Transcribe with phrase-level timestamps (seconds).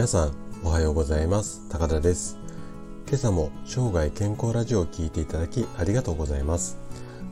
[0.00, 0.32] 皆さん
[0.64, 1.60] おはようございます。
[1.68, 2.38] 高田です。
[3.06, 6.78] 今朝も生涯健康ラジオを聴いていただきありがとうございます。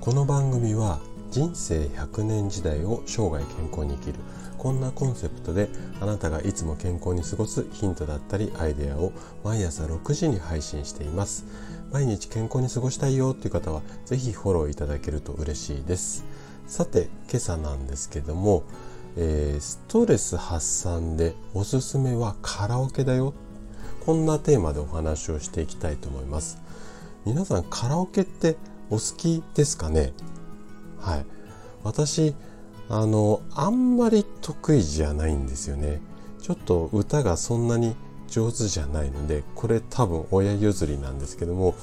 [0.02, 1.00] この番組は
[1.30, 4.18] 人生100年時代を生涯健康に生きる
[4.58, 5.70] こんなコンセプトで
[6.02, 11.46] あなたがいつも健康に過ごすヒントだったりアイデアを毎朝6時に配信しています。
[11.90, 16.26] 毎日健康に過ごしたいよっていう方はぜひフォローいただけると嬉しいです。
[16.66, 18.62] さて今朝なんですけども、
[19.20, 23.34] えー、ストレス発散でおすすめはカラオケだよ。
[24.06, 26.58] こんなテーマでお話をしていきたいと思います。
[27.26, 28.56] 皆さんカラオケって
[28.90, 30.12] お好きですかね？
[31.00, 31.26] はい。
[31.82, 32.34] 私
[32.88, 36.00] あのあんまり得意じゃないんですよね。
[36.40, 37.96] ちょっと歌がそんなに
[38.28, 41.74] 上手じゃないのでこれ多分親譲りなんですけども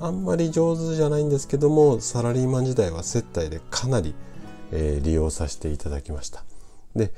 [0.00, 4.14] あんまり上手じゃないんですけどもサラリーマン時代は接待でかなり、
[4.72, 6.42] えー、利用させていただきました。
[6.94, 7.12] で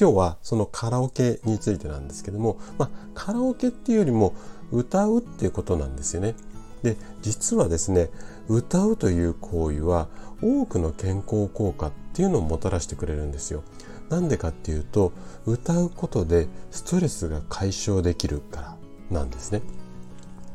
[0.00, 4.34] 今日はそのカラオケについてなんですけども、まあ、カラオケっていうよりも
[4.72, 6.34] 歌うっていうことなんですよね
[6.82, 8.08] で実はですね
[8.48, 10.08] 歌うという行為は
[10.42, 13.62] 多くの健康効果っていうのをもたらしてくれるんですよ。
[14.08, 15.12] なんでかっていうと
[15.46, 18.76] 歌うことでストレスが解消できるから
[19.10, 19.62] なんですね。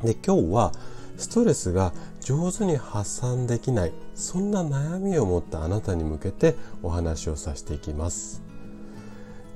[0.04, 0.72] で今日は
[1.18, 8.42] ストレスが上手に発散できないそんな悩みを持ったあなたに向けてお話をさせていきます。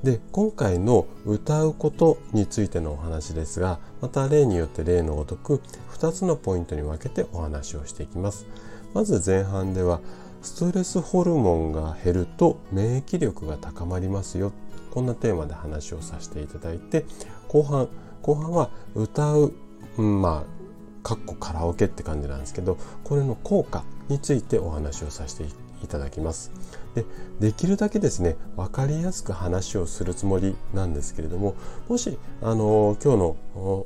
[0.04, 5.62] で今回の歌うことについてのお話ですがまた例によって例のごとく
[5.92, 8.46] 2つのポイントに分けてお話をしていきます。
[8.94, 10.00] まず前半では
[10.42, 14.54] ストレスホルモンが減ると免疫力が高まりますよ。
[14.92, 17.06] こんなテーマで話をさせていただいて
[17.48, 17.90] 後半
[18.22, 19.54] 後半は歌う、
[19.98, 25.44] うん、まあかっこカラオケって感じなんですけどこれの効果についてお話をさせて
[25.84, 26.52] いただきます。
[26.96, 27.06] で
[27.40, 31.56] できるだけですね分かりやすく話をするつもりなんですけれども
[31.88, 33.38] もしあの今日の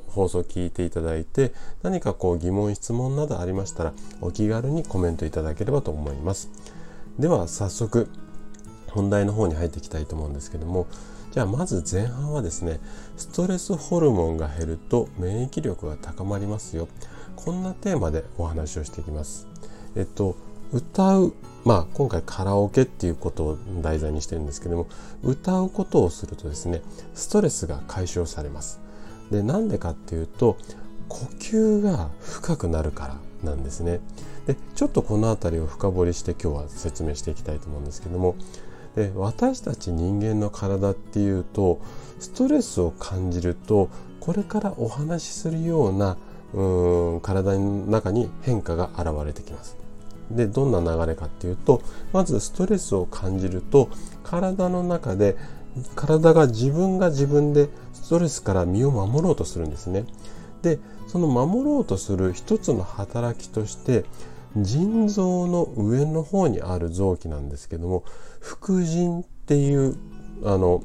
[0.08, 6.50] 放送を聞いていただいて何かこう疑問質問などありましたらお気軽にコメントいただければと思います。
[7.18, 8.08] では早速
[8.88, 10.86] 本題の方に入っていきたいと思うんですけども
[11.32, 12.80] じゃあまず前半はですね
[13.16, 16.88] ストレスホルモンが減ると免疫力が高まりますよ。
[17.36, 19.46] こんなテーマでお話をしていきます。
[19.96, 20.36] えっと
[20.74, 24.88] 歌うまあ今回カラオケっていうことを題材にしてるんですけども
[25.22, 26.82] 歌うことをするとですね
[27.14, 28.80] ストレスが解消されます。
[29.30, 30.58] でなんでかっていうと
[31.08, 34.00] 呼吸が深くなるからなんですね。
[34.46, 38.34] でちょっとこの辺りを深掘りして今日は説明していきたいと思うんですけども
[38.96, 41.80] で私たち人間の体っていうと
[42.18, 43.88] ストレスを感じると
[44.20, 46.16] これからお話しするような
[46.52, 49.83] うん体の中に変化が現れてきます。
[50.30, 53.88] でどんな流れかっていうとまずストレスを感じると
[54.22, 55.36] 体の中で
[55.94, 60.04] 体が自分が自分でストレスから身を守ろうとするんですね。
[60.62, 64.04] でその守ろうとする一つの働きとして
[64.56, 68.04] 腎臓の上の方にある臓器なんですけども
[68.40, 69.96] 副腎っていう
[70.44, 70.82] あの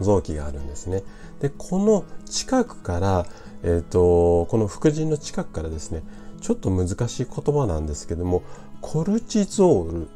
[0.00, 1.02] 臓器があるんですね。
[1.40, 3.26] でこの近くから、
[3.62, 6.02] えーとこの副腎の近くからですね
[6.44, 8.42] ちょっと難しい言葉なんですけども
[8.82, 10.08] コルチゾール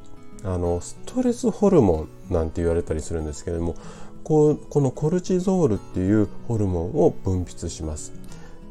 [0.44, 3.76] あのストレスホルモンなんて言われたりするんですけども
[4.24, 8.12] ここのコルチゾールっていうホルモンを分泌します。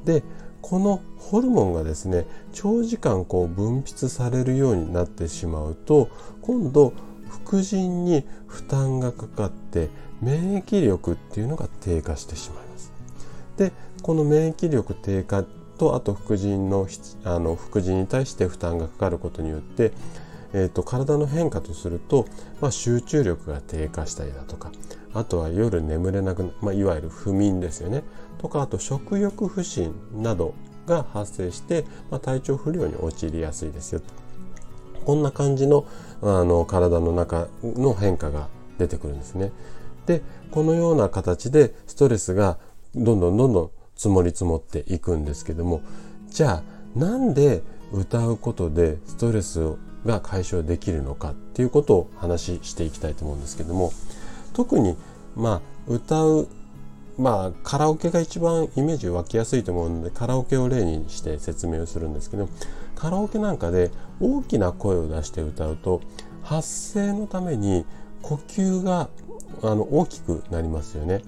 [0.06, 0.22] で
[0.62, 6.10] このホルモンがですね長時間こう分泌されるようになってしまうと
[6.44, 6.94] 今度
[7.28, 9.90] 副腎に負担がかかって
[10.22, 12.92] 免疫力っていうのが低下してしまいます。
[13.58, 13.72] で
[14.04, 15.44] この免疫力低下っ
[15.78, 16.88] とあと副腎の
[17.24, 19.92] あの副腎に対して負担がかかることによって、
[20.54, 22.26] えーと、体の変化とすると、
[22.62, 24.72] まあ、集中力が低下したりだとか
[25.14, 28.04] あとは夜眠れなくなまあ、いわゆる不眠ですよね
[28.40, 30.54] とかあと食欲不振など
[30.86, 34.02] が発生して、まあ、体調不良に陥りやすいですよ
[35.06, 35.86] こんな感じの
[36.22, 39.52] あの体の中の変化が出てくるんですね。
[40.06, 40.22] で
[40.52, 42.58] このような形でストレスが
[42.96, 45.82] どんどんどんどん積もり積もっていくんですけども
[46.30, 46.64] じゃ
[46.96, 53.92] あなんで歌うことでストレスが解消できるのかっていうことを話していきたいと思うんですけども
[54.54, 54.96] 特に
[55.36, 56.48] まあ歌う
[57.18, 62.50] まあカラオケが一番イメージ湧きやすいと思うのでカラオケを例にして説明をするんですけど
[62.96, 66.02] カラオケなんかで大きな声を出して歌うと
[66.44, 67.86] 発声のために
[68.22, 69.10] 呼吸が
[69.64, 71.22] あの大きくなりますよね。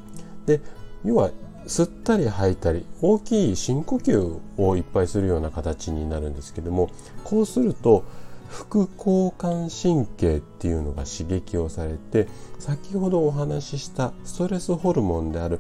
[0.46, 0.62] で
[1.04, 1.32] 要は
[1.70, 6.90] 吸ったり吐いたり大きい深呼吸をいっぱいするような形になるんですけども
[7.24, 8.04] こうすると
[8.50, 12.28] 副交感神経っていうのが刺激をされて
[12.58, 15.60] 先ほどお話ししたストレスホルモンである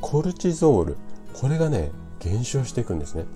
[0.00, 0.96] コルチゾール
[1.34, 3.26] これがね減少していくんですね。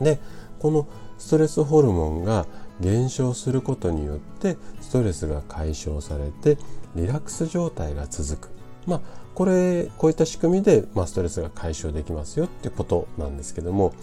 [0.00, 0.20] で
[0.60, 0.86] この
[1.18, 2.46] ストレスホルモンが
[2.80, 6.56] 減少することによってストレスが解消されて
[6.94, 8.61] リラックス状態が続く。
[8.86, 9.00] まあ
[9.34, 13.94] これこういった仕組みで、まあ、ストレスが解消できますよってことなんですけども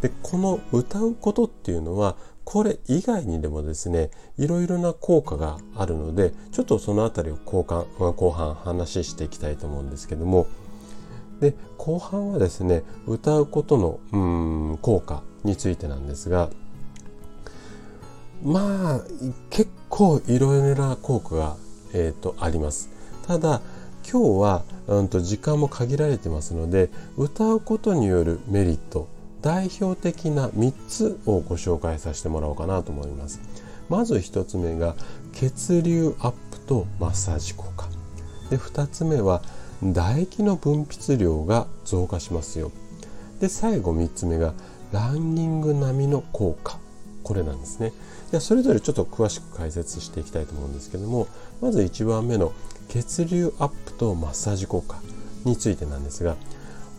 [0.00, 10.46] でこの歌うことっていうのはこれ以外にでもですねいろいろな効果があるのでちょっとその辺りを後半後半話していきたいと思うんですけども
[11.40, 16.50] で後半はですね歌うことのうん効果についてなんですが
[18.42, 19.00] まあ
[19.50, 21.56] 結構いろいろな効果が、
[21.92, 22.88] えーと、あります。
[23.26, 23.60] ただ
[24.10, 26.88] 今日は、うんと、時間も限られてますので
[27.18, 29.06] 歌うことによるメリット
[29.42, 33.40] 代表的な3つをご紹介させてもらおうかなと思います。
[33.90, 34.96] まず1つ目が
[35.32, 37.86] 血流アップとマッサージ効果。
[38.50, 39.42] で2つ目は
[39.80, 42.72] 唾液の分泌量が増加しますよ。
[43.40, 44.54] で最後3つ目が
[44.90, 46.78] ランニング並みの効果。
[47.22, 47.92] これなんですね。
[48.30, 51.28] じゃそれぞれちょっと詳しく解説していきたいと思うんですけども
[51.62, 52.52] まず1番目の
[52.88, 55.00] 血流アップとマッサージ効果
[55.44, 56.36] についてなんですが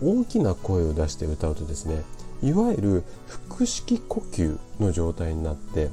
[0.02, 2.04] 大きな声を出して歌うとですね
[2.42, 3.04] いわゆる
[3.50, 5.90] 腹式呼吸の状態になって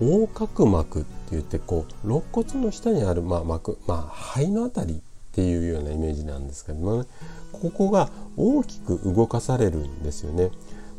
[0.00, 5.00] 横隔膜って言ってこう肋骨の下にある、まあ、膜、まあ、肺の辺りっ
[5.32, 7.08] ていうようなイメージなんですけどもね
[7.52, 10.50] ここが大きく動かされるんですよね。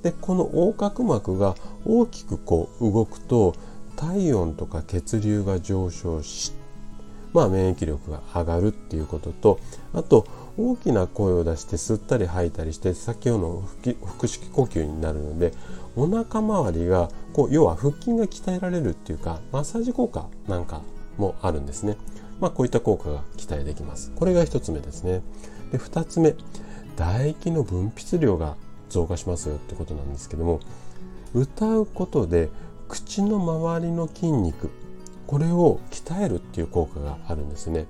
[0.01, 3.55] でこの横隔膜が大きくこう動くと
[3.95, 6.53] 体温とか血流が上昇し
[7.33, 9.59] まあ免疫力が上がるっていうことと
[9.93, 10.25] あと
[10.57, 13.63] 大きな声を出して吸ったり吐いたりして先ほどの
[14.05, 15.53] 腹式呼吸になるので
[15.95, 20.81] お腹周りがこう要は腹筋が鍛えられるっていうかマッサージ効果なんか
[21.17, 21.97] もあるんですね。
[22.39, 24.11] まあこういった効果が期待できます。
[24.15, 25.21] これが1つ目ですね。
[25.71, 26.35] で2つ目
[26.95, 28.55] 唾液の分泌量が
[28.89, 30.59] 増加しますよってことなんですけども
[31.33, 32.49] 歌うことで
[32.87, 34.71] 口の周りの筋肉
[35.27, 37.85] これを鍛えるっていう効果があるんですね。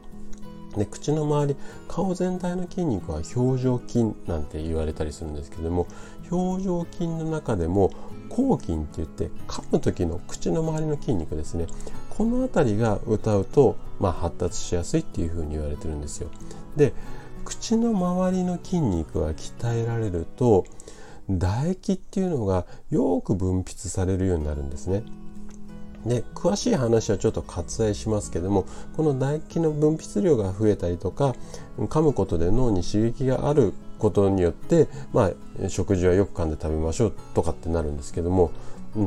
[0.75, 1.55] で口の周り
[1.87, 5.87] 顔全体の筋肉は表情筋なんて言われたりするんですけども
[6.29, 7.91] 表情筋の中でも
[8.29, 11.65] 口筋って言って噛む時の口の周りの筋肉ですね
[12.09, 16.29] この辺りが歌うと、まあ、発達しやすいっていうふうに言われてるんですよ。
[16.75, 16.93] で
[17.45, 20.65] 口の周りの筋肉が鍛えられると
[21.27, 25.03] 唾液っていうのがよく分泌されるようになるんですね。
[26.05, 28.65] で詳しい話はちょっと割愛しますけども
[28.95, 31.35] この唾液の分泌量が増えたりとか
[31.77, 35.31] 噛むことで脳に刺激があることによって、ま
[35.63, 38.51] あ、食事はよく噛んで食べましょうとかってなるんですけども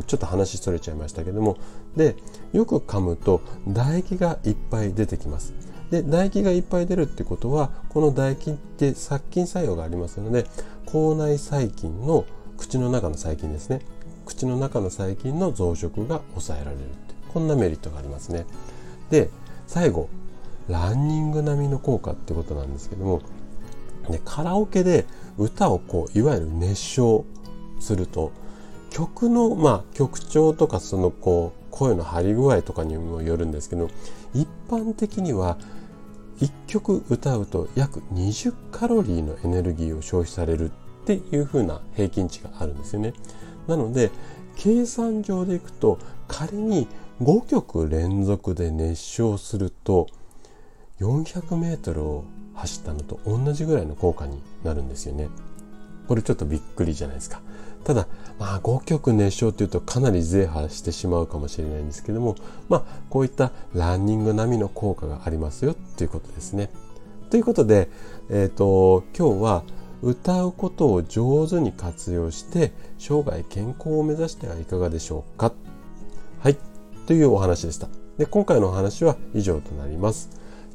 [0.06, 1.56] ちょっと話それちゃいましたけども
[1.96, 2.16] で
[2.52, 5.54] よく噛むと唾液がいっぱい出てきます。
[5.90, 10.46] で唾液がいっぱい出るってことはこの唾液って殺菌作用がありますので
[10.86, 12.24] 口内細菌の
[12.56, 13.80] 口の中の細菌ですね
[14.26, 18.46] 口の中の細菌の増殖が抑えられるってこんなメリットがありますね
[19.10, 19.30] で
[19.66, 20.08] 最後
[20.68, 23.22] ランニング並みの効果ってことなんですけども
[24.08, 25.06] でカラオケで
[25.38, 27.24] 歌をこういわゆる熱唱
[27.80, 28.32] すると
[28.90, 33.88] 曲のまあ曲調とかそのこう声の張り具合とかにもよるんですけど
[34.34, 35.58] 一般的には
[36.40, 40.72] 1曲歌うと約20カロリーのエネルギーを消費されるっ
[41.04, 43.12] ていう風な平均値があるんですよね。
[43.66, 44.10] なので
[44.56, 45.98] 計算上でいくと
[46.28, 46.86] 仮に
[47.22, 50.06] 5曲連続で熱唱すると
[51.00, 52.24] 400メートルを
[52.54, 55.28] 走ったのと同じぐらいの効果になるんですよね。
[56.08, 57.40] これちょっとびっくりじゃないですか。
[57.84, 58.06] ただ、
[58.38, 62.36] まあ5曲熱唱っていうとかなりゼーしてしまうかもしれないんですけども、
[62.68, 66.70] まあこういったランニング並みの効果がありますよっていうことですね。
[67.30, 67.88] ということで、
[68.28, 69.62] えっ、ー、と、今日は
[70.02, 75.52] 歌うことを上手に活用して生涯健康を目指してはいかがでしょうか
[76.40, 76.56] はい。
[77.06, 77.88] というお話でした。
[78.18, 80.30] で、今回のお話は以上となります。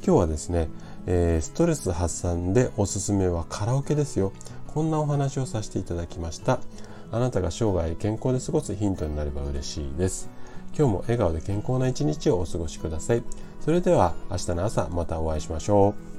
[0.05, 0.69] 今日はですね、
[1.07, 4.31] えー、ストレス発散でおすすめはカラオケですよ。
[4.67, 6.59] こんなお話をさせていただきました。
[7.11, 10.29] あなたが生涯健康で過ごすヒントになれば嬉しいです。
[10.77, 13.23] 今日も笑顔で健康な一日をお過ごしください。
[13.61, 16.14] それでは明日の朝またお会いしましょう。